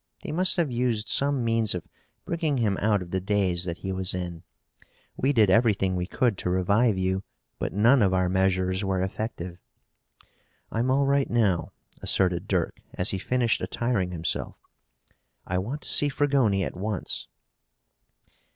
They 0.23 0.31
must 0.31 0.57
have 0.57 0.71
used 0.71 1.09
some 1.09 1.43
means 1.43 1.75
of 1.75 1.85
bringing 2.25 2.57
him 2.57 2.75
out 2.81 3.03
of 3.03 3.11
the 3.11 3.21
daze 3.21 3.65
that 3.65 3.77
he 3.85 3.91
was 3.91 4.15
in. 4.15 4.41
We 5.15 5.31
did 5.31 5.51
everything 5.51 5.95
we 5.95 6.07
could 6.07 6.39
to 6.39 6.49
revive 6.49 6.97
you, 6.97 7.21
but 7.59 7.71
none 7.71 8.01
of 8.01 8.11
our 8.11 8.27
measures 8.27 8.83
were 8.83 9.03
effective." 9.03 9.59
"I'm 10.71 10.89
all 10.89 11.05
right 11.05 11.29
now," 11.29 11.71
asserted 12.01 12.47
Dirk, 12.47 12.79
as 12.95 13.11
he 13.11 13.19
finished 13.19 13.61
attiring 13.61 14.09
himself. 14.09 14.57
"I 15.45 15.59
want 15.59 15.83
to 15.83 15.89
see 15.89 16.09
Fragoni 16.09 16.63
at 16.63 16.75
once." 16.75 17.27